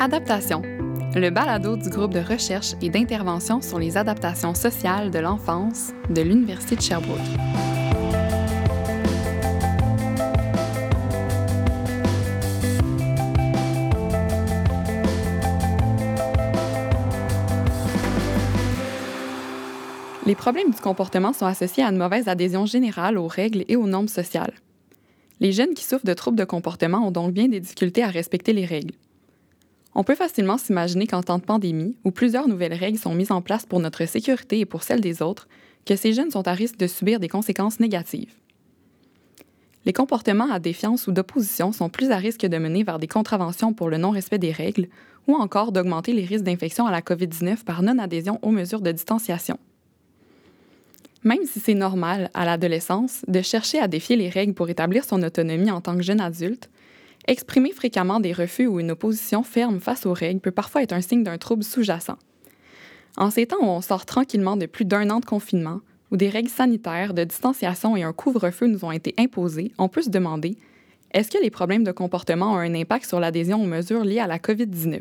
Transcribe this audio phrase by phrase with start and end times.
[0.00, 0.62] Adaptation,
[1.16, 6.22] le balado du groupe de recherche et d'intervention sur les adaptations sociales de l'enfance de
[6.22, 7.18] l'Université de Sherbrooke.
[20.24, 23.88] Les problèmes du comportement sont associés à une mauvaise adhésion générale aux règles et aux
[23.88, 24.54] normes sociales.
[25.40, 28.52] Les jeunes qui souffrent de troubles de comportement ont donc bien des difficultés à respecter
[28.52, 28.94] les règles.
[30.00, 33.42] On peut facilement s'imaginer qu'en temps de pandémie, où plusieurs nouvelles règles sont mises en
[33.42, 35.48] place pour notre sécurité et pour celle des autres,
[35.84, 38.32] que ces jeunes sont à risque de subir des conséquences négatives.
[39.86, 43.72] Les comportements à défiance ou d'opposition sont plus à risque de mener vers des contraventions
[43.72, 44.86] pour le non-respect des règles
[45.26, 49.58] ou encore d'augmenter les risques d'infection à la COVID-19 par non-adhésion aux mesures de distanciation.
[51.24, 55.24] Même si c'est normal, à l'adolescence, de chercher à défier les règles pour établir son
[55.24, 56.70] autonomie en tant que jeune adulte,
[57.28, 61.02] Exprimer fréquemment des refus ou une opposition ferme face aux règles peut parfois être un
[61.02, 62.16] signe d'un trouble sous-jacent.
[63.18, 66.30] En ces temps où on sort tranquillement de plus d'un an de confinement, où des
[66.30, 70.56] règles sanitaires de distanciation et un couvre-feu nous ont été imposés, on peut se demander
[71.12, 74.26] est-ce que les problèmes de comportement ont un impact sur l'adhésion aux mesures liées à
[74.26, 75.00] la COVID-19?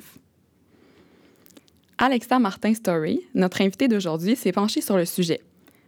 [1.98, 5.39] Alexa Martin-Story, notre invitée d'aujourd'hui, s'est penchée sur le sujet.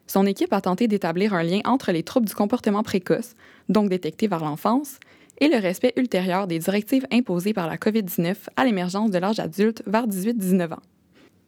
[0.07, 3.35] Son équipe a tenté d'établir un lien entre les troubles du comportement précoce,
[3.67, 4.99] donc détectés vers l'enfance,
[5.39, 9.83] et le respect ultérieur des directives imposées par la COVID-19 à l'émergence de l'âge adulte
[9.85, 10.81] vers 18-19 ans.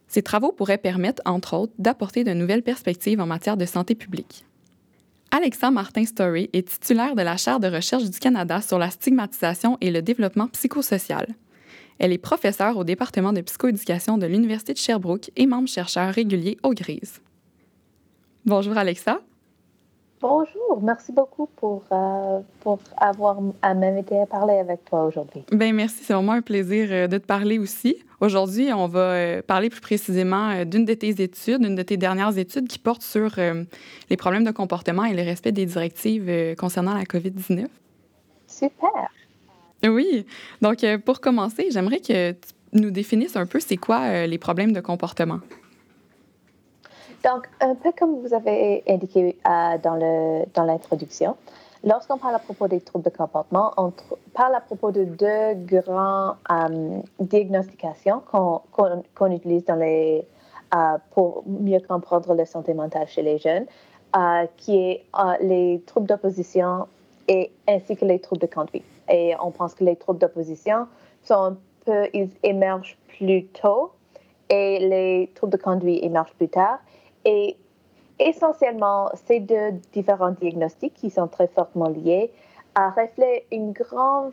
[0.08, 4.44] Ces travaux pourraient permettre, entre autres, d'apporter de nouvelles perspectives en matière de santé publique.
[5.30, 9.90] Alexa Martin-Story est titulaire de la chaire de recherche du Canada sur la stigmatisation et
[9.90, 11.26] le développement psychosocial.
[11.98, 16.58] Elle est professeure au département de psychoéducation de l'Université de Sherbrooke et membre chercheur régulier
[16.62, 17.22] au GRISE.
[18.44, 19.22] Bonjour Alexa.
[20.22, 25.42] Bonjour, merci beaucoup pour, euh, pour avoir à m'inviter à parler avec toi aujourd'hui.
[25.50, 27.96] Bien, merci, c'est vraiment un plaisir euh, de te parler aussi.
[28.20, 32.38] Aujourd'hui, on va euh, parler plus précisément d'une de tes études, une de tes dernières
[32.38, 33.34] études qui porte sur
[34.10, 37.66] les problèmes de comportement et le respect des directives concernant la COVID-19.
[38.46, 39.10] Super.
[39.84, 40.24] Oui,
[40.60, 42.38] donc pour commencer, j'aimerais que tu
[42.74, 45.40] nous définisses un peu c'est quoi les problèmes de comportement.
[47.24, 51.36] Donc, un peu comme vous avez indiqué euh, dans l'introduction,
[51.84, 53.92] lorsqu'on parle à propos des troubles de comportement, on
[54.34, 60.26] parle à propos de deux grandes euh, diagnostications qu'on utilise dans les,
[60.74, 63.66] euh, pour mieux comprendre la santé mentale chez les jeunes,
[64.58, 65.04] qui est
[65.40, 66.86] les troubles d'opposition
[67.28, 68.84] et ainsi que les troubles de conduite.
[69.08, 70.86] Et on pense que les troubles d'opposition
[71.22, 71.56] sont
[71.86, 73.92] peu, ils émergent plus tôt
[74.48, 76.78] et les troubles de conduite émergent plus tard.
[77.24, 77.56] Et
[78.18, 82.32] essentiellement, ces deux différents diagnostics qui sont très fortement liés
[82.74, 84.32] reflètent une grande,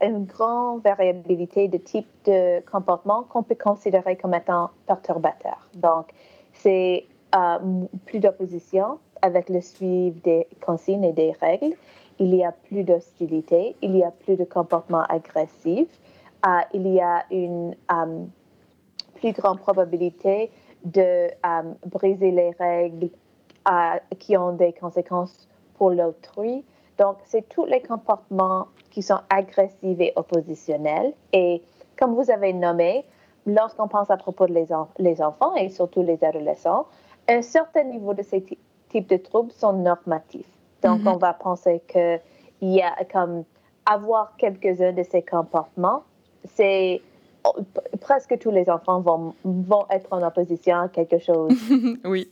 [0.00, 5.68] une grande variabilité de type de comportement qu'on peut considérer comme étant perturbateur.
[5.74, 6.12] Donc,
[6.52, 7.58] c'est euh,
[8.06, 11.74] plus d'opposition avec le suivi des consignes et des règles.
[12.18, 15.88] Il y a plus d'hostilité, il y a plus de comportement agressif,
[16.46, 18.24] euh, il y a une euh,
[19.14, 20.50] plus grande probabilité
[20.84, 23.10] de euh, briser les règles
[23.68, 26.64] euh, qui ont des conséquences pour l'autrui.
[26.98, 31.12] Donc, c'est tous les comportements qui sont agressifs et oppositionnels.
[31.32, 31.62] Et
[31.98, 33.04] comme vous avez nommé,
[33.46, 34.54] lorsqu'on pense à propos de
[34.98, 36.86] les, enfants et surtout les adolescents,
[37.28, 38.44] un certain niveau de ces
[38.88, 40.46] types de troubles sont normatifs.
[40.82, 41.14] Donc, mm-hmm.
[41.14, 42.20] on va penser qu'il
[42.60, 43.44] y a comme
[43.86, 46.02] avoir quelques-uns de ces comportements,
[46.44, 47.02] c'est
[48.00, 51.52] presque tous les enfants vont, vont être en opposition à quelque chose
[52.04, 52.30] oui.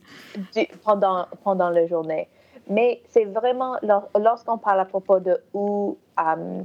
[0.84, 2.28] pendant, pendant la journée.
[2.68, 3.76] Mais c'est vraiment,
[4.18, 6.62] lorsqu'on parle à propos de où, euh,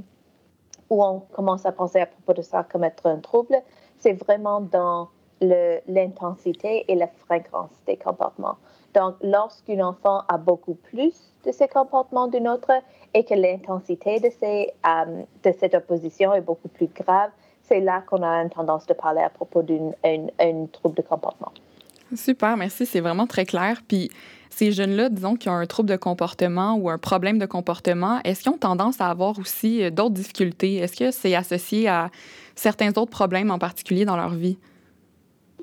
[0.90, 3.56] où on commence à penser à propos de ça comme être un trouble,
[3.98, 5.10] c'est vraiment dans
[5.42, 8.58] l'intensité et la fréquence des comportements.
[8.94, 12.72] Donc, lorsqu'un enfant a beaucoup plus de ces comportements d'un autre
[13.14, 17.32] et que l'intensité de, ces, euh, de cette opposition est beaucoup plus grave,
[17.68, 19.94] c'est là qu'on a une tendance de parler à propos d'une
[20.72, 21.52] trouble de comportement.
[22.14, 22.86] Super, merci.
[22.86, 23.82] C'est vraiment très clair.
[23.88, 24.12] Puis
[24.50, 28.44] ces jeunes-là, disons, qui ont un trouble de comportement ou un problème de comportement, est-ce
[28.44, 30.78] qu'ils ont tendance à avoir aussi euh, d'autres difficultés?
[30.78, 32.10] Est-ce que c'est associé à
[32.56, 34.58] certains autres problèmes en particulier dans leur vie?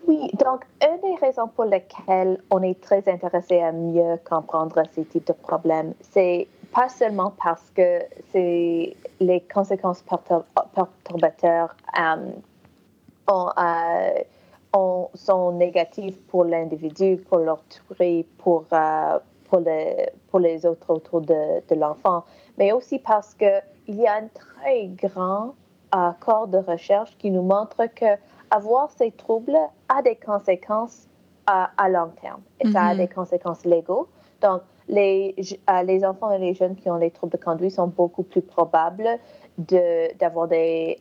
[0.06, 5.04] Oui, donc une des raisons pour lesquelles on est très intéressé à mieux comprendre ces
[5.04, 8.00] types de problèmes, c'est pas seulement parce que
[8.32, 10.02] c'est les conséquences
[10.74, 12.32] perturbateurs euh,
[13.30, 17.40] euh, sont négatives pour l'individu, pour
[18.38, 22.24] pour, euh, pour, les, pour les autres autour de, de l'enfant,
[22.58, 25.52] mais aussi parce qu'il y a une très grande
[26.20, 28.16] corps de recherche qui nous montrent que
[28.50, 29.58] avoir ces troubles
[29.88, 31.06] a des conséquences
[31.46, 32.98] à, long terme et ça a mhm.
[33.00, 34.08] des conséquences légaux.
[34.40, 35.34] Donc, les,
[35.84, 39.08] les enfants et les jeunes qui ont les troubles de conduite sont beaucoup plus probables
[39.58, 40.98] d'avoir des,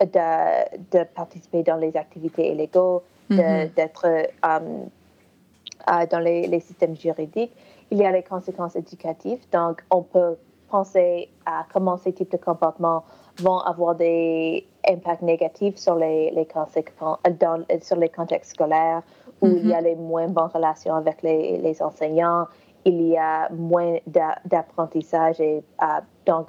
[0.00, 3.70] de, participer dans les activités illégaux, mhm.
[3.76, 4.06] d'être
[4.42, 7.52] dans les, les, systèmes juridiques.
[7.90, 9.40] Il y a les conséquences éducatives.
[9.52, 10.36] Donc, on peut
[10.68, 13.04] penser à comment ces types de comportements
[13.38, 19.02] vont avoir des impacts négatifs sur les, les conséquences, dans, sur les contextes scolaires
[19.42, 19.84] où il y a mhm.
[19.84, 22.46] les moins bonnes relations avec les, les enseignants,
[22.86, 25.86] il y a moins d'apprentissage et euh,
[26.24, 26.46] donc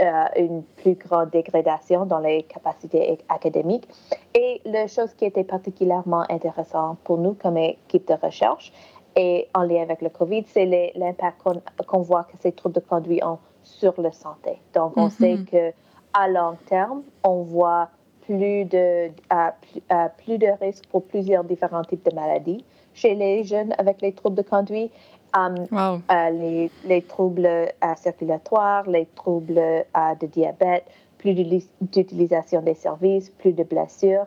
[0.00, 3.88] euh, une plus grande dégradation dans les capacités académiques.
[4.34, 8.72] Et la chose qui était particulièrement intéressante pour nous comme équipe de recherche
[9.14, 11.42] et en lien avec le COVID, c'est l'impact
[11.86, 14.58] qu'on voit que ces troubles de conduite ont sur la santé.
[14.74, 15.44] Donc, on sait mm-hmm.
[15.44, 15.72] que
[16.12, 17.90] à long terme, on voit
[18.26, 19.08] plus de,
[20.18, 24.36] plus de risques pour plusieurs différents types de maladies chez les jeunes avec les troubles
[24.36, 24.92] de conduite.
[25.34, 29.82] Um, euh, les, les, troubles euh, circulatoires, les troubles euh,
[30.20, 30.84] de diabète,
[31.18, 31.34] plus
[31.80, 34.26] d'utilisation des services, plus de blessures.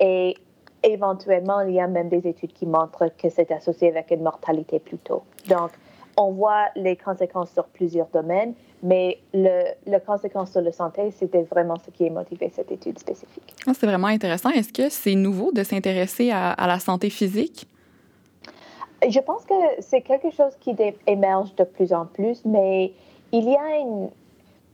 [0.00, 0.34] Et
[0.82, 4.78] éventuellement, il y a même des études qui montrent que c'est associé avec une mortalité
[4.78, 5.22] plus tôt.
[5.48, 5.70] Donc,
[6.16, 11.42] on voit les conséquences sur plusieurs domaines, mais le, la conséquence sur la santé, c'était
[11.42, 13.54] vraiment ce qui a motivé cette étude spécifique.
[13.66, 14.50] Ah, c'est vraiment intéressant.
[14.50, 17.66] Est-ce que c'est nouveau de s'intéresser à, à, la santé physique?
[19.08, 20.76] Je pense que c'est quelque chose qui
[21.06, 22.92] émerge de plus en plus, mais
[23.32, 24.10] il y a une,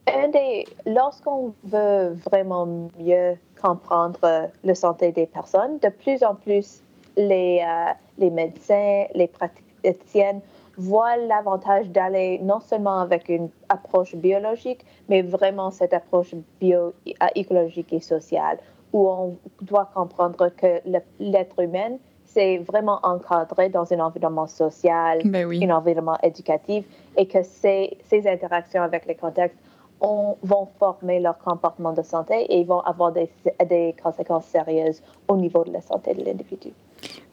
[0.06, 2.66] un des, lorsqu'on veut vraiment
[2.98, 6.82] mieux comprendre la santé des personnes, de plus en plus
[7.16, 10.40] les, euh, les médecins, les praticiennes
[10.76, 16.92] voient l'avantage d'aller non seulement avec une approche biologique, mais vraiment cette approche bio,
[17.34, 18.58] écologique et sociale,
[18.92, 20.80] où on doit comprendre que
[21.18, 21.98] l'être humain,
[22.38, 26.84] c'est vraiment encadré dans un environnement social, ben un environnement éducatif,
[27.16, 29.56] et que ces, ces interactions avec les contextes
[30.00, 33.28] vont former leur comportement de santé et vont avoir des,
[33.68, 36.70] des conséquences sérieuses au niveau de la santé de l'individu.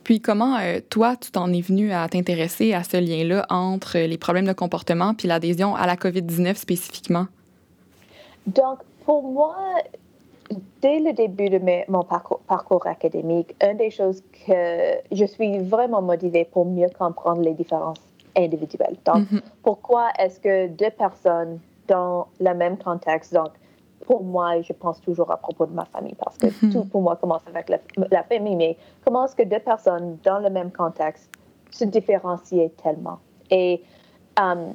[0.04, 4.18] Puis comment, euh, toi, tu t'en es venu à t'intéresser à ce lien-là entre les
[4.18, 7.28] problèmes de comportement puis l'adhésion à la COVID-19 spécifiquement?
[8.48, 9.56] Donc, pour moi,
[10.81, 11.59] dès le début de
[11.89, 17.42] mon parcours, parcours, académique, une des choses que je suis vraiment motivée pour mieux comprendre
[17.42, 17.97] les différences
[18.38, 18.97] individuelles.
[19.06, 19.42] Donc, mm-hmm.
[19.63, 23.33] pourquoi est-ce que deux personnes dans le même contexte.
[23.33, 23.50] Donc,
[24.06, 26.71] pour moi, je pense toujours à propos de ma famille parce que mhm.
[26.71, 30.50] tout pour moi commence avec la, famille, mais comment est-ce que deux personnes dans le
[30.50, 31.31] même contexte
[31.71, 33.19] se différencient tellement?
[33.50, 33.81] Et
[34.39, 34.74] um,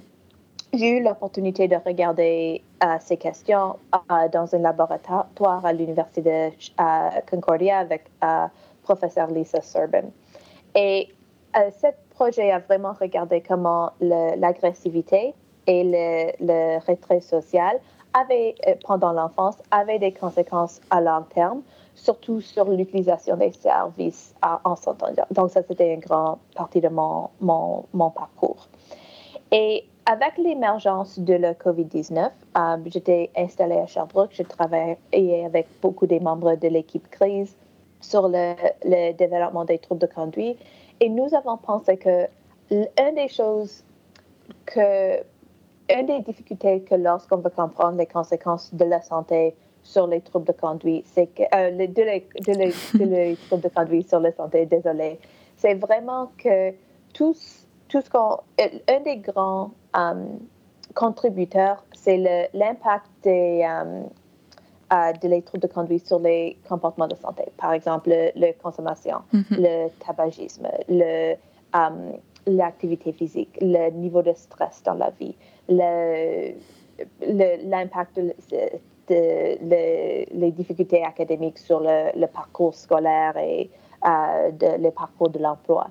[0.72, 7.30] j'ai eu l'opportunité de regarder euh, ces questions euh, dans un laboratoire à l'Université de
[7.30, 8.46] Concordia avec euh,
[8.82, 10.04] professeur Lisa Serbin.
[10.74, 11.08] Et
[11.54, 15.34] ce projet a vraiment regardé comment l'agressivité
[15.66, 17.80] et le, le retrait social
[18.14, 21.62] avait, euh, pendant l'enfance avait des conséquences à long terme,
[21.94, 24.34] surtout sur l'utilisation des services
[24.64, 25.06] en santé.
[25.30, 28.68] Donc, ça, c'était une grande partie de mon, mon, mon parcours.
[29.52, 34.32] Et avec l'émergence de la COVID-19, euh, j'étais installée à Sherbrooke.
[34.32, 34.98] Je travaillais
[35.44, 37.54] avec beaucoup des membres de l'équipe crise
[38.00, 40.58] sur le, le, développement des troubles de conduite.
[40.98, 42.26] Et nous avons pensé que
[42.72, 43.84] l'une des choses
[44.66, 45.18] que
[45.96, 50.46] une des difficultés que lorsqu'on veut comprendre les conséquences de la santé sur les troubles
[50.46, 54.66] de conduite, c'est que euh, de, les, de, les, troubles de conduite sur la santé,
[54.66, 55.20] désolé,
[55.56, 56.72] c'est vraiment que
[57.14, 57.36] tout,
[57.88, 60.38] tout ce qu'on, un des grands um,
[60.94, 64.08] contributeurs, c'est l'impact des um,
[64.92, 67.44] uh, de les troubles de conduite sur les comportements de santé.
[67.56, 69.44] Par exemple, la consommation, mm-hmm.
[69.50, 71.36] le tabagisme, le
[72.46, 75.34] l'activité physique, le niveau de stress dans la vie,
[75.68, 76.18] l'impact
[78.18, 78.24] de,
[79.08, 83.70] les difficultés académiques sur le, parcours scolaire et
[84.06, 85.88] euh, le parcours de l'emploi.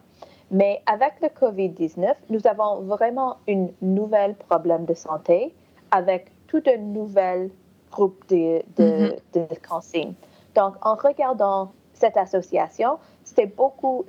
[0.51, 5.53] Mais avec le COVID-19, nous avons vraiment un nouvel problème de santé
[5.91, 7.51] avec tout un nouvel
[7.91, 9.19] groupe de, de, mm-hmm.
[9.33, 10.13] de consignes.
[10.55, 14.05] Donc, en regardant cette association, c'était beaucoup,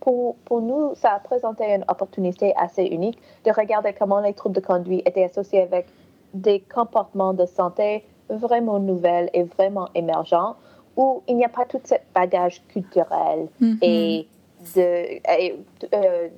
[0.00, 4.56] pour, pour, nous, ça a présenté une opportunité assez unique de regarder comment les troubles
[4.56, 5.86] de conduite étaient associés avec
[6.34, 10.56] des comportements de santé vraiment nouvelles et vraiment émergents,
[10.96, 13.78] où il n'y a pas tout ce bagage culturel mm-hmm.
[13.82, 14.28] et,
[14.74, 15.20] de,
[15.94, 16.28] euh,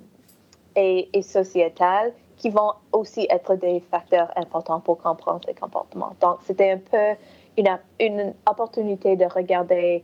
[0.76, 6.14] et, et, sociétal qui vont aussi être des facteurs importants pour comprendre ces comportements.
[6.21, 7.17] Donc, c'était un peu
[7.57, 10.02] une, une opportunité de regarder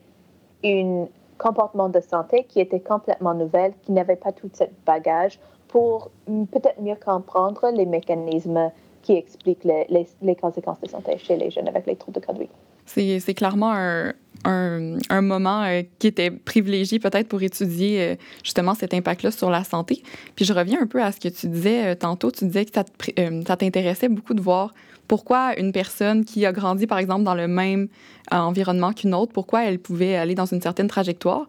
[0.65, 1.07] un
[1.39, 6.81] comportement de santé qui était complètement nouvel, qui n'avait pas tout ce bagage pour peut-être
[6.81, 8.71] mieux comprendre les mécanismes
[9.03, 12.51] qui expliquent les, les, conséquences de santé chez les jeunes avec les troubles de conduite.
[12.87, 14.13] C'est clairement un,
[14.45, 19.51] un, un, moment euh, qui était privilégié peut-être pour étudier euh, justement cet impact-là sur
[19.51, 20.03] la santé.
[20.37, 22.31] Puis je reviens un peu à ce que tu disais euh, tantôt.
[22.31, 24.75] Tu disais que ça t'intéressait beaucoup de voir
[25.07, 27.89] pourquoi une personne qui a grandi, par exemple, dans le même
[28.31, 31.49] environnement qu'une autre, pourquoi elle pouvait aller dans une certaine trajectoire.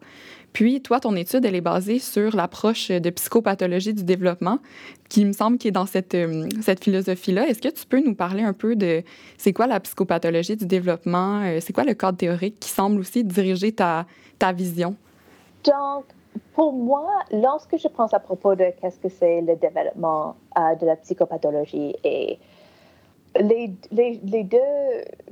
[0.52, 4.58] Puis, toi, ton étude, elle est basée sur l'approche de psychopathologie du développement,
[5.08, 7.48] qui me semble qui est dans cette, euh, cette philosophie-là.
[7.48, 9.02] Est-ce que tu peux nous parler un peu de
[9.38, 11.42] c'est quoi la psychopathologie du développement?
[11.42, 14.06] Euh, c'est quoi le cadre théorique qui semble aussi diriger ta,
[14.38, 14.96] ta vision?
[15.64, 16.04] Donc,
[16.54, 20.86] pour moi, lorsque je pense à propos de qu'est-ce que c'est le développement euh, de
[20.86, 22.38] la psychopathologie et
[23.38, 24.58] les, les, les, deux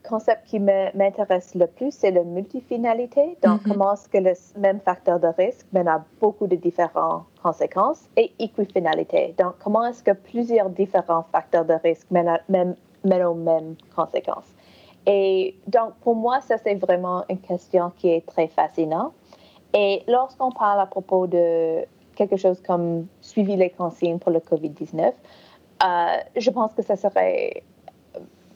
[0.08, 3.36] concepts qui m'intéressent le plus, c'est la multifinalité.
[3.42, 3.72] Donc, mm-hmm.
[3.72, 8.32] comment est-ce que le même facteur de risque mène à beaucoup de différentes conséquences et
[8.38, 9.34] équifinalité.
[9.38, 14.54] Donc, comment est-ce que plusieurs différents facteurs de risque mènent, même, mènent aux mêmes conséquences.
[15.06, 19.12] Et donc, pour moi, ça, c'est vraiment une question qui est très fascinante.
[19.74, 25.12] Et lorsqu'on parle à propos de quelque chose comme suivi les consignes pour le COVID-19,
[25.84, 27.62] euh, je pense que ça serait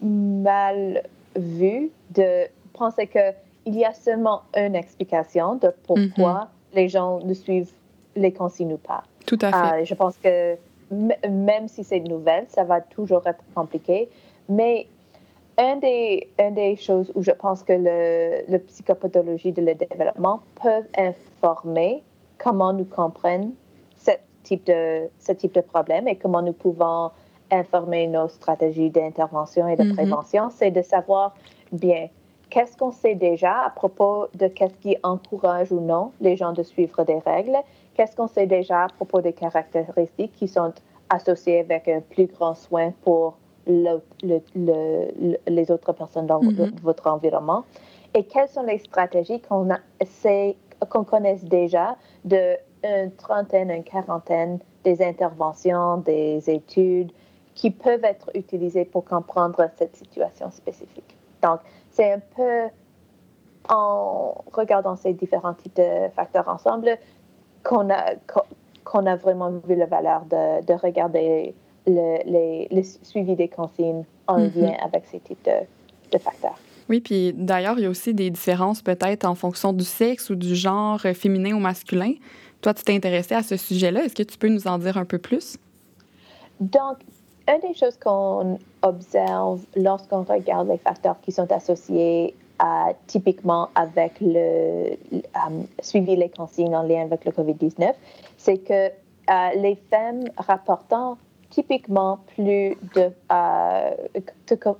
[0.02, 1.02] mal
[1.36, 6.48] vu de penser qu'il y a seulement une explication de pourquoi mhm.
[6.74, 7.72] les gens ne suivent
[8.16, 9.04] les consignes ou pas.
[9.26, 9.82] Tout à fait.
[9.82, 10.56] Euh, je pense que
[10.90, 14.08] même si c'est nouvelle, ça va toujours être compliqué.
[14.48, 14.86] Mais
[15.58, 20.40] une des, une des choses où je pense que le, le psychopathologie de le développement
[20.60, 22.02] peut informer
[22.38, 23.52] comment nous comprenons
[23.96, 24.10] ce
[24.42, 27.10] type de, ce type de problème et comment nous pouvons
[27.52, 29.94] informer nos stratégies d'intervention et de mm-hmm.
[29.94, 31.34] prévention, c'est de savoir
[31.70, 32.08] bien
[32.50, 36.62] qu'est-ce qu'on sait déjà à propos de qu'est-ce qui encourage ou non les gens de
[36.62, 37.56] suivre des règles,
[37.94, 40.72] qu'est-ce qu'on sait déjà à propos des caractéristiques qui sont
[41.10, 44.00] associées avec un plus grand soin pour le,
[45.46, 46.80] les autres personnes dans mm-hmm.
[46.82, 47.64] votre environnement,
[48.14, 49.68] et quelles sont les stratégies qu'on
[50.90, 57.12] qu'on connaisse déjà de une trentaine, une quarantaine des interventions, des études,
[57.54, 61.16] qui peuvent être utilisés pour comprendre cette situation spécifique.
[61.42, 62.68] Donc, c'est un peu
[63.68, 66.98] en regardant ces différents types de facteurs ensemble
[67.62, 68.14] qu'on a,
[68.84, 71.54] qu'on a vraiment vu la valeur de, de regarder
[71.86, 74.60] le, les, le, suivi des consignes en mm-hmm.
[74.60, 75.66] lien avec ces types de,
[76.10, 76.58] de facteurs.
[76.88, 80.34] Oui, puis d'ailleurs, il y a aussi des différences peut-être en fonction du sexe ou
[80.34, 82.14] du genre féminin ou masculin.
[82.60, 84.04] Toi, tu t'es intéressé à ce sujet-là.
[84.04, 85.56] Est-ce que tu peux nous en dire un peu plus?
[86.60, 86.98] Donc,
[87.52, 94.14] une des choses qu'on observe lorsqu'on regarde les facteurs qui sont associés à, typiquement avec
[94.20, 94.96] le
[95.34, 97.94] um, suivi les consignes en lien avec le COVID-19,
[98.36, 101.18] c'est que euh, les femmes rapportant
[101.50, 103.90] typiquement plus de, euh,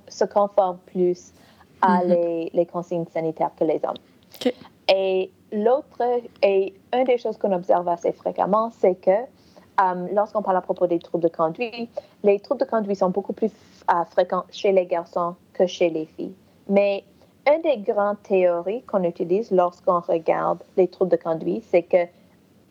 [0.07, 1.33] se conforment plus
[1.81, 2.07] à mm-hmm.
[2.07, 4.53] les, les, consignes sanitaires que les hommes.
[4.89, 6.01] Et l'autre,
[6.41, 9.11] et une des choses qu'on observe assez fréquemment, c'est que
[9.81, 11.89] euh, lorsqu'on parle à propos des troubles de conduite,
[12.23, 13.51] les troubles de conduite sont beaucoup plus
[13.91, 16.33] euh, fréquents chez les garçons que chez les filles.
[16.69, 17.03] Mais
[17.51, 22.05] une des grandes théories qu'on utilise lorsqu'on regarde les troubles de conduite, c'est que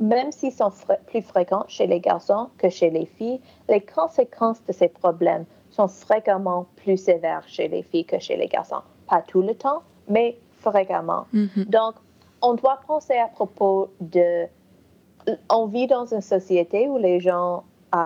[0.01, 0.73] même s'ils sont
[1.07, 5.89] plus fréquents chez les garçons que chez les filles, les conséquences de ces problèmes sont
[5.89, 8.83] fréquemment plus sévères chez les filles que chez les garçons.
[9.09, 11.27] Pas tout le temps, mais fréquemment.
[11.35, 11.69] Mm-hmm.
[11.69, 11.95] Donc,
[12.41, 14.47] on doit penser à propos de
[15.51, 17.65] on vit dans une société où les gens,
[17.95, 17.99] euh,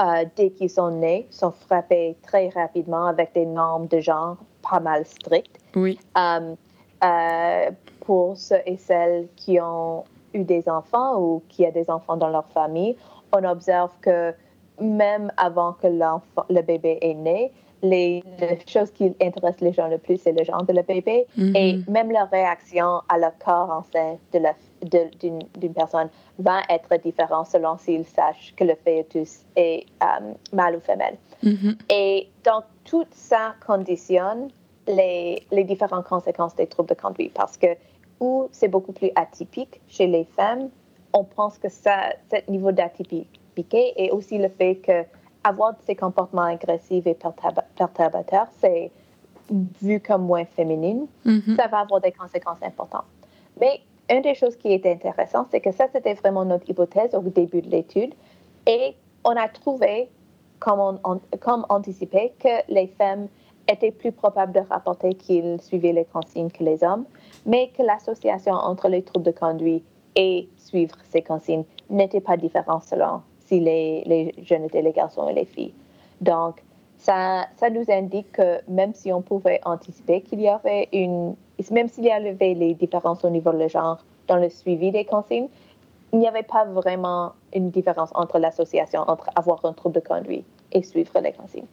[0.00, 4.36] euh, dès qu'ils sont nés, sont frappés très rapidement avec des normes de genre
[4.68, 5.58] pas mal strictes.
[5.74, 5.98] Oui.
[6.16, 12.16] Euh, pour ceux et celles qui ont eu des enfants ou qui ont des enfants
[12.16, 12.96] dans leur famille,
[13.32, 14.34] on observe que
[14.80, 17.52] même avant que le bébé est né,
[17.82, 18.24] les,
[18.66, 21.56] choses qui intéressent les gens le plus, c'est le genre de le bébé mm-hmm.
[21.56, 26.08] et même la réaction à le corps enceinte de la d'une personne
[26.38, 31.16] va être différent selon s'il sache que le fœtus est euh, mâle ou femelle.
[31.44, 31.76] Mm-hmm.
[31.90, 34.48] Et donc, tout ça conditionne
[34.86, 37.66] les, les, différentes conséquences des troubles de conduite parce que
[38.20, 40.70] où c'est beaucoup plus atypique chez les femmes,
[41.12, 45.04] on pense que ça, ce niveau d'atypicité et aussi le fait que
[45.44, 48.90] avoir ces comportements agressifs et perturbateurs, c'est
[49.80, 51.56] vu comme moins féminine, mm-hmm.
[51.56, 53.06] ça va avoir des conséquences importantes.
[53.60, 53.80] Mais
[54.10, 57.62] une des choses qui est intéressante, c'est que ça, c'était vraiment notre hypothèse au début
[57.62, 58.14] de l'étude.
[58.66, 60.08] Et on a trouvé,
[60.58, 61.00] comme,
[61.68, 63.28] anticipé, que les femmes
[63.70, 67.04] étaient plus probables de rapporter qu'ils suivaient les consignes que les hommes,
[67.44, 69.84] mais que l'association entre les troubles de conduite
[70.16, 75.28] et suivre ces consignes n'était pas différente selon si les, les, jeunes étaient les garçons
[75.28, 75.74] et les filles.
[76.20, 76.62] Donc,
[76.96, 81.36] ça, ça nous indique que même si on pouvait anticiper qu'il y avait une,
[81.70, 85.48] même s'il y avait les différences au niveau de genre dans le suivi des consignes,
[86.12, 90.44] il n'y avait pas vraiment une différence entre l'association entre avoir un trouble de conduite
[90.72, 91.66] et suivre les consignes.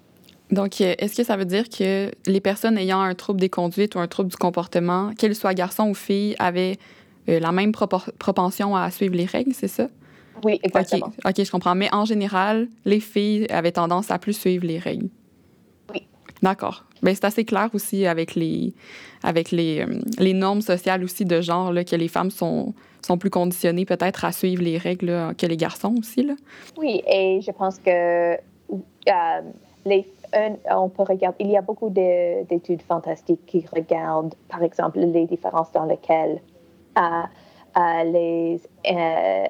[0.51, 3.96] Donc, euh, est-ce que ça veut dire que les personnes ayant un trouble des conduites
[3.96, 6.77] ou un trouble du comportement, qu'ils soient garçons ou filles, avaient
[7.30, 9.88] euh, la même propension à suivre les règles, c'est ça?
[10.44, 11.12] Oui, exactement.
[11.25, 11.75] OK, je comprends.
[11.75, 15.10] Mais en général, les filles avaient tendance à plus suivre les règles.
[15.92, 16.08] Oui.
[16.44, 16.86] D'accord.
[17.05, 18.74] Ben, c'est assez clair aussi avec les,
[19.24, 22.74] avec les, euh, les normes sociales aussi de genre là, que les femmes sont,
[23.05, 26.24] sont plus conditionnées peut-être à suivre les règles que les garçons aussi.
[26.24, 26.33] Là.
[26.77, 29.41] Oui, et je pense que euh,
[29.85, 30.05] les,
[30.71, 35.71] on peut regarder, il y a beaucoup d'études fantastiques qui regardent, par exemple, les différences
[35.71, 36.41] dans lesquelles
[36.97, 37.01] euh,
[37.77, 38.62] euh, les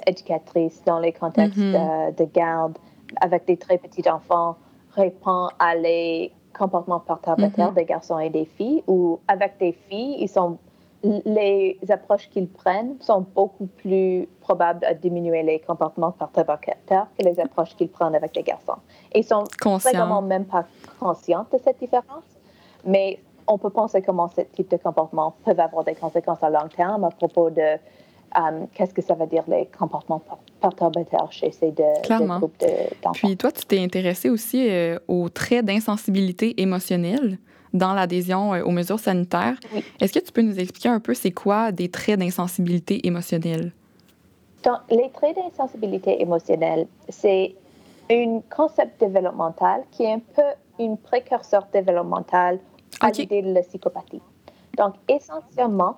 [0.07, 2.17] éducatrices dans les contextes mm-hmm.
[2.17, 2.77] de garde
[3.21, 4.57] avec des très petits enfants
[4.91, 7.75] répondent à les comportements perturbateurs mm-hmm.
[7.75, 10.57] des garçons et des filles, ou avec des filles, ils sont
[11.25, 17.39] les approches qu'ils prennent sont beaucoup plus probables à diminuer les comportements perturbateurs que les
[17.39, 18.77] approches qu'ils prennent avec les garçons.
[19.13, 20.65] Ils sont vraiment même pas
[21.00, 22.24] conscients de cette différence,
[22.85, 26.67] mais on peut penser comment ce type de comportement peuvent avoir des conséquences à long
[26.75, 27.77] terme à propos de
[28.38, 30.22] euh, qu'est-ce que ça veut dire les comportements
[30.60, 31.32] perturbateurs?
[31.32, 32.63] Chez ces deux, groupes
[33.01, 33.27] d'enfants.
[33.27, 37.39] Puis toi, tu t'es intéressé aussi euh, aux traits d'insensibilité émotionnelle
[37.74, 39.58] dans l'adhésion euh, aux mesures sanitaires.
[40.00, 43.72] Est-ce que tu peux nous expliquer un peu c'est quoi des traits d'insensibilité émotionnelle?
[44.89, 47.54] les traits d'insensibilité émotionnelle, c'est
[48.10, 50.42] un concept développemental qui est un peu
[50.80, 52.60] une précurseur développemental
[53.00, 54.22] à l'idée de la psychopathie.
[54.75, 55.98] Donc, essentiellement,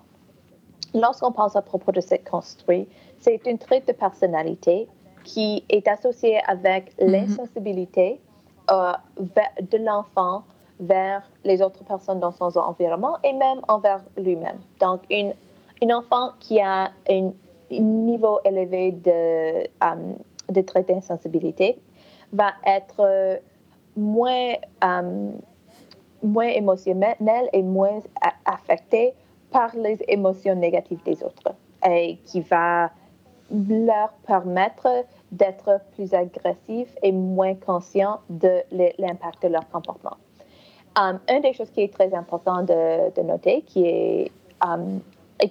[0.93, 2.87] lorsqu'on pense à propos de cette construit,
[3.19, 4.87] c'est un trait de personnalité
[5.23, 7.11] qui est associé avec mm-hmm.
[7.11, 8.19] l'insensibilité
[8.71, 10.43] euh, de l'enfant
[10.79, 14.59] vers les autres personnes dans son environnement et même envers lui-même.
[14.79, 15.33] Donc, une,
[15.81, 17.31] une enfant qui a un,
[17.69, 20.15] niveau élevé de, um,
[20.49, 21.77] de traits d'insensibilité
[22.31, 23.37] va être euh,
[23.97, 25.33] moins, um,
[26.23, 27.99] moins émotionnel et moins
[28.45, 29.13] affecté
[29.57, 31.51] par les émotions négatives des autres
[31.83, 32.91] et qui va
[33.49, 34.87] leur permettre
[35.31, 38.61] d'être plus agressifs et moins conscients de
[38.99, 40.17] l'impact de leur comportement.
[40.99, 44.31] Um, une des choses qui est très important de, noter, qui est,
[44.63, 44.99] um,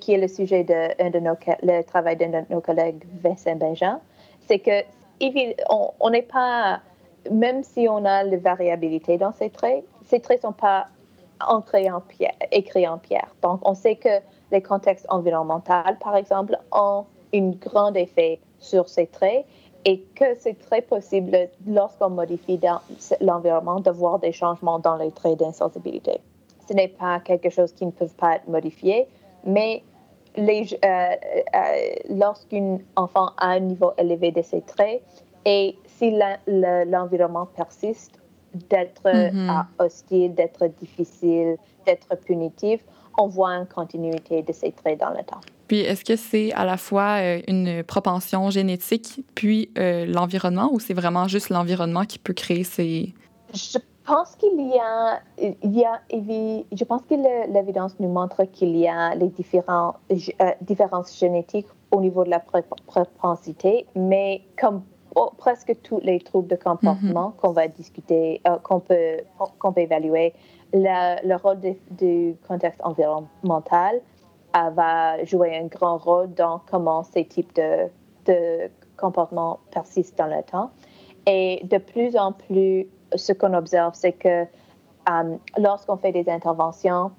[0.00, 4.00] qui est le sujet de, de nos, le travail de nos collègues Vincent Benjamin,
[4.46, 4.84] c'est que
[6.00, 6.80] on n'est pas,
[7.28, 10.86] même si on a la variabilité dans ces traits, ces traits ne sont pas
[12.08, 13.34] pierre, écrits en pierre.
[13.42, 14.20] Donc, on sait que
[14.52, 19.44] les contextes environnementaux, par exemple, ont un grand effet sur ces traits
[19.84, 22.60] et que c'est très possible lorsqu'on modifie
[23.20, 26.20] l'environnement de voir des changements dans les traits d'insensibilité.
[26.68, 29.06] Ce n'est pas quelque chose qui ne peut pas être modifié,
[29.44, 29.84] mais
[30.38, 31.14] euh, euh,
[32.10, 35.02] lorsqu'un enfant a un niveau élevé de ses traits
[35.44, 38.20] et si l'environnement persiste
[38.54, 39.50] d'être mm-hmm.
[39.50, 42.80] euh, hostile, d'être difficile, d'être punitif,
[43.18, 45.40] on voit une continuité de ces traits dans le temps.
[45.68, 50.80] Puis est-ce que c'est à la fois euh, une propension génétique puis euh, l'environnement ou
[50.80, 53.14] c'est vraiment juste l'environnement qui peut créer ces...
[53.52, 57.14] Je pense qu'il y a, il y a, je pense que
[57.52, 62.40] l'évidence nous montre qu'il y a les différents, euh, différences génétiques au niveau de la
[62.86, 64.82] propensité, mais comme
[65.36, 67.40] presque tous les troubles de comportement mm-hmm.
[67.40, 69.18] qu'on va discuter, qu'on peut,
[69.58, 70.34] qu'on peut évaluer,
[70.72, 71.58] le, rôle
[71.90, 74.00] du contexte environnemental
[74.72, 77.88] va jouer un grand rôle dans comment ces types de,
[78.26, 80.70] de comportements persistent dans le temps.
[81.26, 84.44] Et de plus en plus, ce qu'on observe, c'est que
[85.08, 87.12] euh, lorsqu'on fait des interventions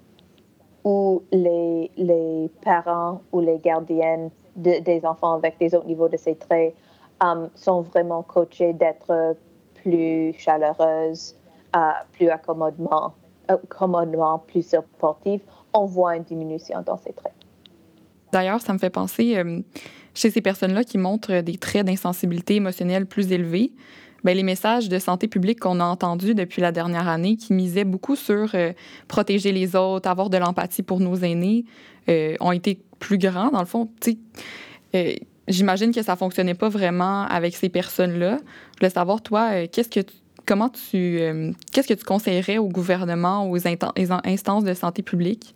[0.83, 6.35] où les, les, parents ou les gardiennes des enfants avec des autres niveaux de ces
[6.35, 6.73] traits
[7.23, 9.35] euh, sont vraiment coachés d'être
[9.75, 11.35] plus chaleureuses,
[11.75, 11.79] euh,
[12.13, 13.13] plus accommodement,
[13.47, 15.41] accommodement, plus supportives,
[15.73, 17.33] on voit une diminution dans ces traits.
[18.31, 19.61] D'ailleurs, ça me fait penser, euh,
[20.13, 23.71] chez ces personnes-là qui montrent des traits d'insensibilité émotionnelle plus élevés,
[24.23, 27.85] bien, les messages de santé publique qu'on a entendus depuis la dernière année, qui misaient
[27.85, 28.73] beaucoup sur euh,
[29.07, 31.65] protéger les autres, avoir de l'empathie pour nos aînés,
[32.09, 33.49] euh, ont été plus grands.
[33.49, 33.89] Dans le fond,
[35.47, 38.37] j'imagine que ça fonctionnait pas vraiment avec ces personnes-là.
[38.73, 40.01] Je voulais savoir, toi, qu'est-ce que
[40.45, 41.19] comment tu,
[41.73, 45.53] qu'est-ce que tu conseillerais au gouvernement, aux instances de santé publique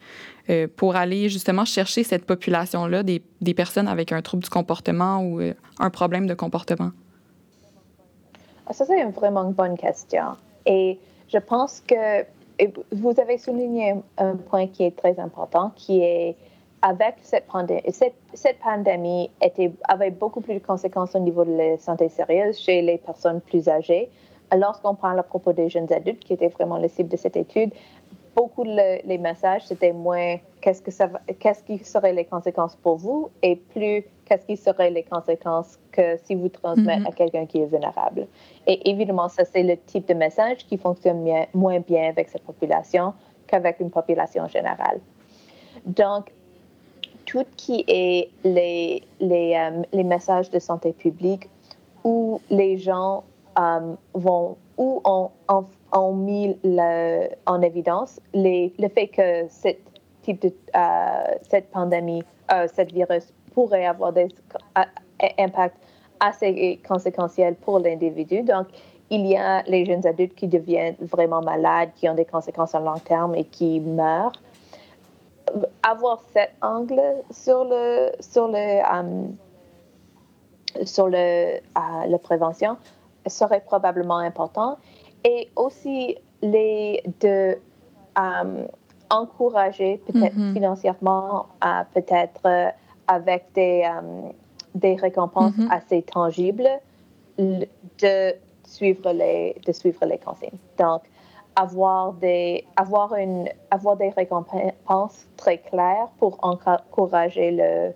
[0.75, 5.39] pour aller justement chercher cette population-là, des, personnes avec un trouble du comportement ou
[5.79, 6.91] un problème de comportement?
[8.67, 10.35] Ah, ça, c'est une vraiment bonne question.
[10.65, 12.25] Et je pense que
[12.91, 16.35] vous avez souligné un point qui est très important, qui est
[16.81, 21.51] avec cette, pandémie, cette, cette pandémie était, avait beaucoup plus de conséquences au niveau de
[21.51, 24.09] la santé sérieuse chez les personnes plus âgées.
[24.55, 27.71] Lorsqu'on parle à propos des jeunes adultes, qui étaient vraiment le cible de cette étude,
[28.35, 32.97] beaucoup de les messages, c'était moins qu'est-ce, que ça qu'est-ce qui seraient les conséquences pour
[32.97, 33.29] vous?
[33.41, 37.65] Et plus qu'est-ce qui seraient les conséquences que si vous transmettez à quelqu'un qui est
[37.65, 38.27] vulnérable?
[38.67, 43.13] Et évidemment, ça, c'est le type de message qui fonctionne moins bien avec cette population
[43.47, 44.99] qu'avec une population générale.
[45.85, 46.31] Donc,
[47.31, 51.49] tout qui est les, euh, les messages de santé publique
[52.03, 53.23] où les gens
[53.57, 55.29] euh, vont, où ont,
[55.93, 59.79] ont, mis le, en évidence les, le fait que cette
[60.23, 62.23] type de, euh, cette pandémie,
[62.73, 64.27] cette virus pourrait avoir des
[65.39, 65.77] impacts
[66.19, 68.41] assez conséquentiels pour l'individu.
[68.41, 68.67] Donc,
[69.09, 72.81] il y a les jeunes adultes qui deviennent vraiment malades, qui ont des conséquences à
[72.81, 74.33] long terme et qui meurent
[75.83, 79.35] avoir cet angle sur le sur le um,
[80.85, 82.77] sur le uh, la prévention
[83.27, 84.77] serait probablement important
[85.23, 87.57] et aussi les de
[88.15, 88.67] um,
[89.09, 90.53] encourager peut-être mm-hmm.
[90.53, 92.71] financièrement uh, peut-être uh,
[93.07, 94.31] avec des um,
[94.75, 95.71] des récompenses mm-hmm.
[95.71, 96.69] assez tangibles
[97.37, 98.33] de
[98.63, 101.01] suivre les de suivre les consignes donc
[101.55, 107.93] avoir des, avoir, une, avoir des récompenses très claires pour encourager le,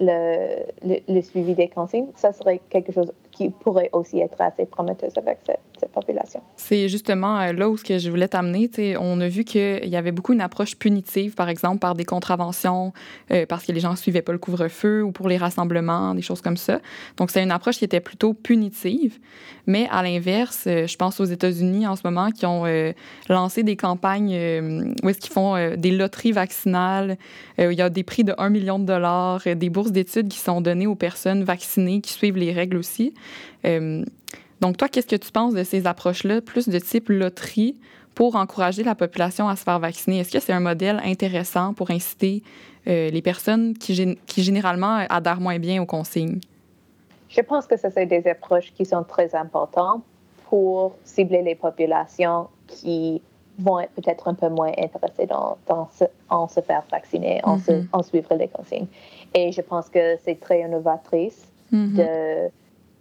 [0.00, 5.12] le, le, suivi des consignes, ça serait quelque chose qui pourrait aussi être assez prometteuse
[5.16, 5.60] avec cette,
[5.92, 6.40] population.
[6.56, 8.68] C'est justement euh, là où ce que je voulais t'amener.
[8.98, 12.92] On a vu qu'il y avait beaucoup une approche punitive, par exemple, par des contraventions,
[13.30, 16.22] euh, parce que les gens ne suivaient pas le couvre-feu ou pour les rassemblements, des
[16.22, 16.80] choses comme ça.
[17.16, 19.18] Donc, c'est une approche qui était plutôt punitive.
[19.66, 22.64] Mais à l'inverse, euh, je pense aux États-Unis en ce moment qui ont
[23.28, 24.32] lancé des campagnes
[25.02, 27.16] où est-ce qu'ils font des loteries vaccinales.
[27.58, 30.60] il y a des prix de 1 million de dollars, des bourses d'études qui sont
[30.60, 33.14] données aux personnes vaccinées qui suivent les règles aussi.
[33.64, 34.04] Euh,
[34.60, 37.76] donc, toi, qu'est-ce que tu penses de ces approches-là, plus de type loterie,
[38.14, 40.20] pour encourager la population à se faire vacciner?
[40.20, 42.42] Est-ce que c'est un modèle intéressant pour inciter
[42.86, 46.40] euh, les personnes qui, qui, généralement adhèrent moins bien aux consignes?
[47.28, 50.02] Je pense que ce sont des approches qui sont très importantes
[50.48, 53.20] pour cibler les populations qui
[53.58, 55.58] vont être peut-être un peu moins intéressées dans,
[56.28, 58.86] en se faire vacciner, en, se, en suivre les consignes.
[59.34, 61.94] Et je pense que c'est très innovatrice mm-hmm.
[61.94, 62.50] de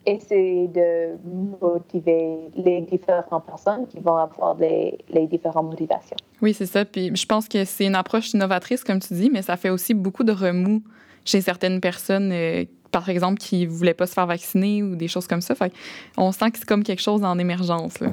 [0.08, 1.18] essayer de
[1.62, 6.16] motiver les différentes personnes qui vont avoir les, les différentes motivations.
[6.42, 6.86] Oui, c'est ça.
[6.86, 9.94] Puis je pense que c'est une approche innovatrice, comme tu dis, mais ça fait aussi
[9.94, 10.82] beaucoup de remous
[11.26, 15.10] chez certaines personnes, euh, par exemple, qui ne voulaient pas se faire vacciner ou des
[15.10, 15.56] choses comme ça.
[15.56, 15.74] Fait
[16.18, 18.00] on sent que c'est comme quelque chose en émergence.
[18.00, 18.12] Là.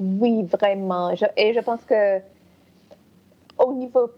[0.00, 1.10] Oui, vraiment.
[1.10, 2.18] et je pense que
[3.58, 4.10] au niveau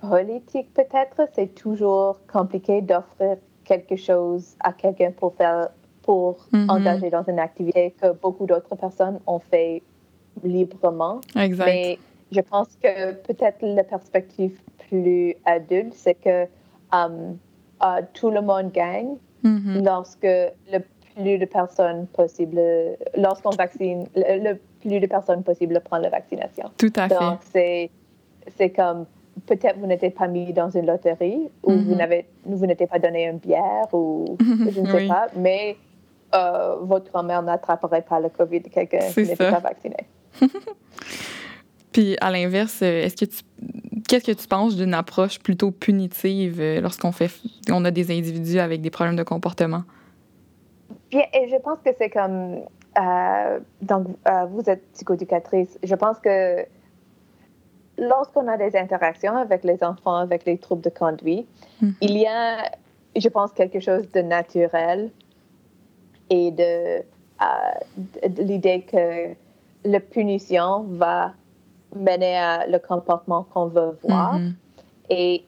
[0.00, 5.68] politique, peut-être, c'est toujours compliqué d'offrir quelque chose à quelqu'un pour faire
[6.10, 6.68] pour mm-hmm.
[6.68, 9.80] engager dans une activité que beaucoup d'autres personnes ont fait
[10.42, 11.20] librement.
[11.36, 11.66] Exact.
[11.66, 11.98] Mais
[12.32, 16.48] je pense que peut-être la perspective plus adulte, c'est que
[16.92, 17.38] um,
[17.80, 19.84] uh, tout le monde gagne mm-hmm.
[19.84, 20.80] lorsque le
[21.14, 22.60] plus de personnes possible,
[23.16, 26.72] lorsqu'on vaccine, le, plus de personnes possible prennent la vaccination.
[26.76, 27.14] Tout à fait.
[27.14, 27.88] Donc, c'est,
[28.58, 29.06] c'est comme
[29.46, 31.96] peut-être vous n'êtes pas mis dans une loterie ou vous, mm-hmm.
[31.96, 35.76] n'avez, vous n'êtes pas donné une bière ou je ne sais pas, mais
[36.34, 39.96] euh, votre grand-mère n'attraperait pas le COVID quelqu'un qui n'est pas vacciné.
[41.92, 43.42] Puis à l'inverse, est-ce que tu
[44.08, 47.30] qu'est-ce que tu penses d'une approche plutôt punitive euh, lorsqu'on fait
[47.70, 49.82] on a des individus avec des problèmes de comportement?
[51.10, 52.60] Bien, et je pense que c'est comme
[52.98, 54.06] euh, donc
[54.50, 55.78] vous êtes psychoéducatrice.
[55.82, 56.64] Je pense que
[57.98, 61.48] lorsqu'on a des interactions avec les enfants avec les troubles de conduite,
[61.82, 61.92] mm-hmm.
[62.00, 62.70] il y a,
[63.16, 65.10] je pense, quelque chose de naturel
[66.30, 67.02] et de,
[67.42, 69.34] euh, l'idée que
[69.84, 71.32] la punition va
[71.94, 74.38] mener à le comportement qu'on veut voir.
[74.38, 74.52] Mm-hmm.
[75.10, 75.44] Et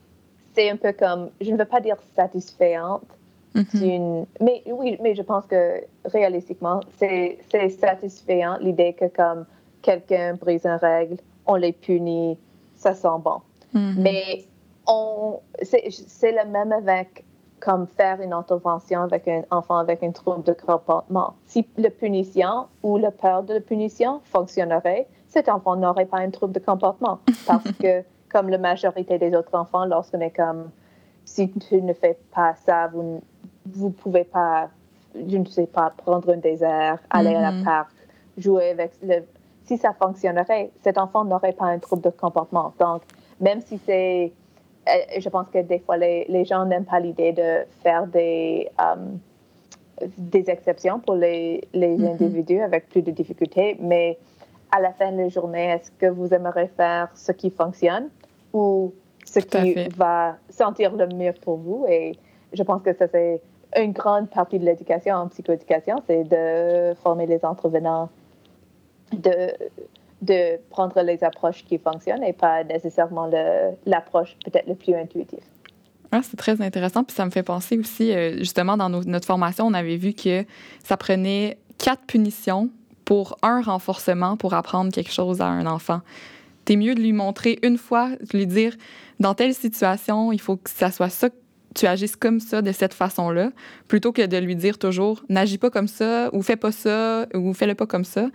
[0.54, 3.06] c'est un peu comme, je ne veux pas dire satisfaisante,
[3.54, 4.26] mm-hmm.
[4.40, 7.38] mais oui, mais je pense que réalistiquement, c'est
[7.78, 9.46] satisfaisant l'idée que comme
[9.82, 11.16] quelqu'un brise une règle,
[11.46, 12.36] on les punit,
[12.76, 13.40] ça sent bon.
[13.74, 13.94] Mm-hmm.
[13.98, 14.44] Mais
[15.62, 17.24] c'est le même avec
[17.62, 21.34] comme faire une intervention avec un enfant avec un trouble de comportement.
[21.46, 26.30] Si la punition ou la peur de la punition fonctionnerait, cet enfant n'aurait pas un
[26.30, 27.20] trouble de comportement.
[27.46, 30.70] Parce que, comme la majorité des autres enfants, lorsqu'on est comme,
[31.24, 33.22] si tu ne fais pas ça, vous
[33.76, 34.68] ne pouvez pas,
[35.14, 37.64] je ne sais pas, prendre un désert, aller à la mm-hmm.
[37.64, 37.92] parc,
[38.38, 39.20] jouer avec le...
[39.64, 42.74] Si ça fonctionnerait, cet enfant n'aurait pas un trouble de comportement.
[42.80, 43.02] Donc,
[43.40, 44.32] même si c'est
[44.86, 50.06] je pense que des fois, les, les gens n'aiment pas l'idée de faire des, euh,
[50.18, 52.12] des exceptions pour les, les mm-hmm.
[52.12, 54.18] individus avec plus de difficultés, mais
[54.72, 58.08] à la fin de la journée, est-ce que vous aimeriez faire ce qui fonctionne
[58.52, 58.92] ou
[59.24, 61.86] ce qui va sentir le mieux pour vous?
[61.88, 62.12] Et
[62.52, 63.40] je pense que ça, c'est
[63.76, 68.08] une grande partie de l'éducation en psychoéducation, c'est de former les intervenants
[69.12, 69.52] de
[70.22, 73.28] de prendre les approches qui fonctionnent et pas nécessairement
[73.84, 75.42] l'approche peut-être le plus intuitive.
[76.12, 77.04] Ah, c'est très intéressant.
[77.04, 80.44] Puis ça me fait penser aussi, euh, justement, dans notre formation, on avait vu que
[80.84, 82.70] ça prenait quatre punitions
[83.04, 86.00] pour un renforcement pour apprendre quelque chose à un enfant.
[86.64, 88.76] T'es mieux de lui montrer une fois, de lui dire,
[89.18, 91.28] dans telle situation, il faut que ça soit ça
[91.74, 93.50] tu agisses comme ça, de cette façon-là,
[93.88, 97.54] plutôt que de lui dire toujours n'agis pas comme ça, ou fais pas ça, ou
[97.54, 98.28] fais-le pas comme ça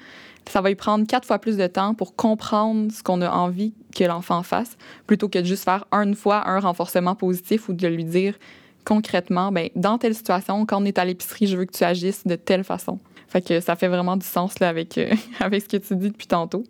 [0.51, 3.73] ça va lui prendre quatre fois plus de temps pour comprendre ce qu'on a envie
[3.95, 7.87] que l'enfant fasse, plutôt que de juste faire une fois un renforcement positif ou de
[7.87, 8.35] lui dire
[8.85, 12.25] concrètement, ben, dans telle situation, quand on est à l'épicerie, je veux que tu agisses
[12.25, 12.99] de telle façon.
[13.27, 16.27] Fait ça fait vraiment du sens là, avec, euh, avec ce que tu dis depuis
[16.27, 16.63] tantôt.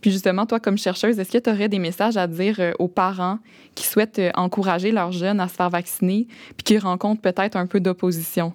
[0.00, 2.88] Puis justement, toi, comme chercheuse, est-ce que tu aurais des messages à dire euh, aux
[2.88, 3.38] parents
[3.74, 7.66] qui souhaitent euh, encourager leurs jeunes à se faire vacciner puis qui rencontrent peut-être un
[7.66, 8.52] peu d'opposition?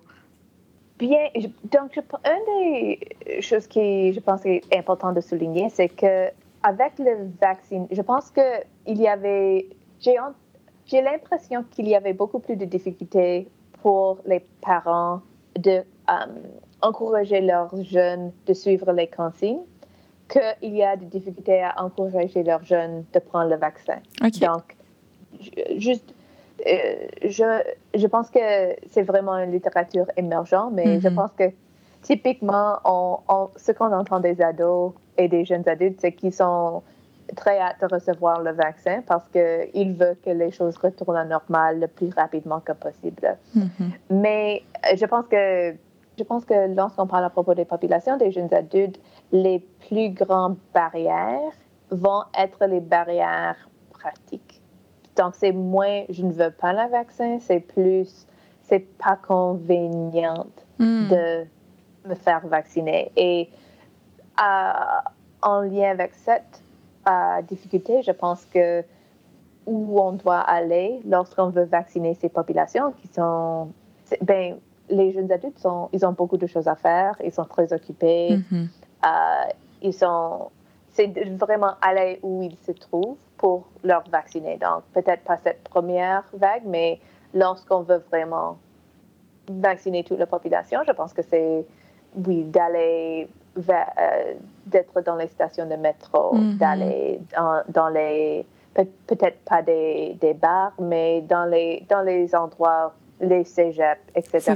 [1.00, 1.30] Bien,
[1.72, 6.28] donc une des choses qui je pense est important de souligner, c'est que
[6.64, 8.42] avec le vaccin, je pense que
[8.88, 9.68] il y avait,
[10.02, 13.48] j'ai l'impression qu'il y avait beaucoup plus de difficultés
[13.84, 15.22] pour les parents
[15.56, 15.84] de
[16.82, 19.62] encourager leurs jeunes de suivre les consignes
[20.30, 23.98] qu'il y a des difficultés à encourager leurs jeunes de prendre le vaccin.
[24.22, 24.76] Donc,
[25.78, 26.14] juste
[26.66, 27.62] euh, je,
[27.94, 28.40] je pense que
[28.90, 31.16] c'est vraiment une littérature émergente, mais je mhm.
[31.16, 31.52] pense que
[32.02, 36.82] typiquement, on, ce qu'on entend des ados et des jeunes adultes, c'est qu'ils sont
[37.36, 41.80] très hâte de recevoir le vaccin parce qu'ils veulent que les choses retournent à normal
[41.82, 43.38] le plus rapidement que possible.
[43.54, 43.92] Mhm.
[44.10, 45.76] Mais euh, je pense que
[46.18, 49.00] je pense que lorsqu'on parle à propos des populations des jeunes adultes,
[49.32, 51.52] les plus grandes barrières
[51.92, 54.62] vont être les barrières pratiques.
[55.16, 58.28] Donc, c'est moins je ne veux pas le vaccin, c'est plus
[58.64, 60.46] c'est pas convenient
[60.80, 61.08] hmm.
[61.10, 61.46] de
[62.06, 63.12] me faire vacciner.
[63.16, 63.50] Et
[64.40, 64.72] euh,
[65.42, 66.62] en lien avec cette
[67.08, 68.84] euh, difficulté, je pense que
[69.66, 73.70] où on doit aller lorsqu'on veut vacciner ces populations qui sont.
[74.22, 74.58] Ben,
[74.90, 78.38] les jeunes adultes, sont, ils ont beaucoup de choses à faire, ils sont très occupés,
[78.38, 78.68] mm-hmm.
[79.06, 80.50] euh, ils sont.
[80.90, 84.58] C'est vraiment aller où ils se trouvent pour leur vacciner.
[84.58, 87.00] Donc, peut-être pas cette première vague, mais
[87.36, 88.58] lorsqu'on veut vraiment
[89.48, 91.66] vacciner toute la population, je pense que c'est,
[92.26, 94.34] oui, d'aller euh,
[94.66, 96.58] d'être dans les stations de métro, mm-hmm.
[96.58, 97.22] d'aller
[97.74, 104.02] dans, les, peut-être pas des, des, bars, mais dans les, dans les endroits, les cégeps,
[104.16, 104.56] etc.,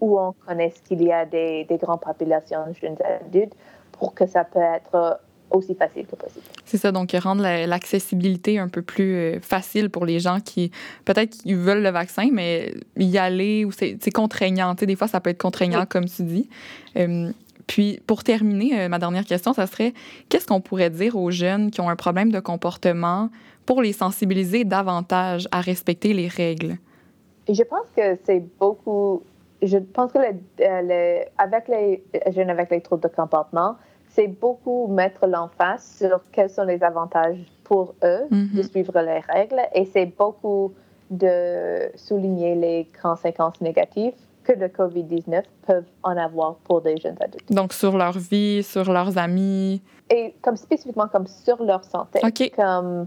[0.00, 3.54] où on connaît qu'il y a des, des grandes populations de jeunes adultes
[3.92, 6.44] pour que ça peut être aussi facile que possible.
[6.64, 10.70] C'est ça, donc rendre l'accessibilité un peu plus euh, facile pour les gens qui,
[11.04, 14.74] peut-être, qui veulent le vaccin, mais y aller, ou c'est contraignant.
[14.74, 16.48] Tu sais, des fois, ça peut être contraignant, comme tu dis.
[16.96, 17.30] Euh,
[17.66, 19.94] puis, pour terminer, euh, ma dernière question, ça serait
[20.28, 23.30] qu'est-ce qu'on pourrait dire aux jeunes qui ont un problème de comportement
[23.66, 26.76] pour les sensibiliser davantage à respecter les règles?
[27.52, 29.22] Je pense que c'est beaucoup.
[29.62, 30.18] Je pense que
[31.38, 33.76] avec les jeunes avec les troubles de comportement,
[34.08, 38.62] c'est beaucoup mettre l'emphase sur quels sont les avantages pour eux de mhm.
[38.62, 40.72] suivre les règles et c'est beaucoup
[41.10, 47.52] de souligner les conséquences négatives que le COVID-19 peuvent en avoir pour des jeunes adultes.
[47.52, 49.82] Donc sur leur vie, sur leurs amis.
[50.08, 52.20] Et comme spécifiquement comme sur leur santé.
[52.56, 53.06] Comme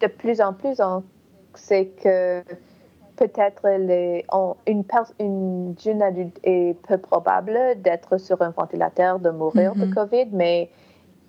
[0.00, 1.02] de plus en plus, on
[1.54, 2.42] sait que
[3.22, 3.66] peut-être
[4.66, 4.84] une,
[5.20, 9.94] une jeune adulte est peu probable d'être sur un ventilateur, de mourir de mm-hmm.
[9.94, 10.70] COVID, mais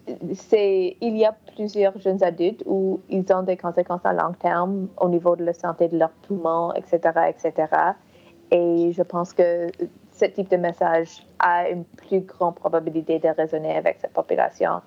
[0.08, 5.08] il y a plusieurs jeunes adultes où ils ont des conséquences à long terme au
[5.08, 7.68] niveau de la santé de leurs poumons, etc., etc.
[8.52, 9.68] Et je pense que
[10.12, 14.82] ce type de message a une plus grande probabilité de résonner avec cette population.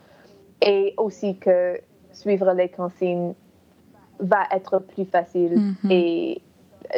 [0.61, 1.81] Et aussi que
[2.13, 3.35] suivre les consignes
[4.19, 5.91] va être plus facile mm-hmm.
[5.93, 6.43] et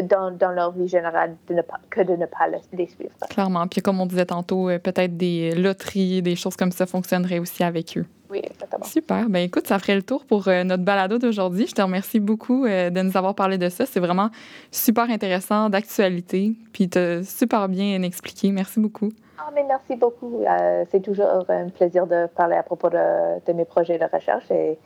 [0.02, 3.10] dans, dans, leur vie générale de ne pas, que de ne pas les suivre.
[3.30, 3.66] Clairement.
[3.66, 7.62] Puis comme on disait tantôt, euh, peut-être des loteries, des choses comme ça fonctionneraient aussi
[7.64, 8.06] avec eux.
[8.30, 8.84] Oui, exactement.
[8.84, 9.28] Super.
[9.28, 11.66] Ben écoute, ça ferait le tour pour euh, notre balado d'aujourd'hui.
[11.66, 13.86] Je te remercie beaucoup euh, de nous avoir parlé de ça.
[13.86, 14.30] C'est vraiment
[14.70, 16.52] super intéressant, d'actualité.
[16.72, 18.52] Puis tu super bien expliqué.
[18.52, 19.10] Merci beaucoup.
[19.38, 20.42] Ah, mais merci beaucoup.
[20.90, 24.78] c'est toujours un plaisir de parler à propos de, de mes projets de recherche et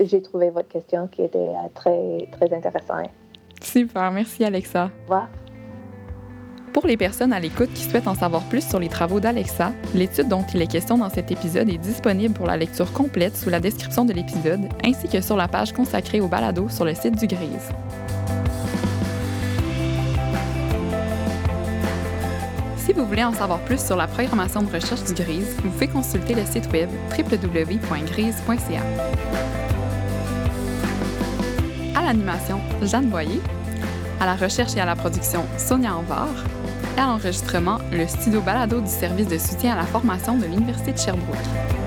[0.00, 3.10] j'ai trouvé votre question qui était très, très intéressante.
[3.62, 4.84] Super, merci Alexa.
[4.84, 5.28] Au revoir.
[6.72, 10.28] Pour les personnes à l'écoute qui souhaitent en savoir plus sur les travaux d'Alexa, l'étude
[10.28, 13.60] dont il est question dans cet épisode est disponible pour la lecture complète sous la
[13.60, 17.26] description de l'épisode, ainsi que sur la page consacrée au balado sur le site du
[17.26, 17.68] Grise.
[22.78, 25.88] Si vous voulez en savoir plus sur la programmation de recherche du Grise, vous pouvez
[25.88, 28.82] consulter le site web www.grise.ca.
[32.02, 33.40] À l'animation, Jeanne Boyer.
[34.18, 36.26] À la recherche et à la production, Sonia Anvar.
[36.96, 40.92] Et à l'enregistrement, le studio balado du service de soutien à la formation de l'Université
[40.92, 41.81] de Sherbrooke.